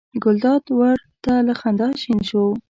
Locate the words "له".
1.47-1.53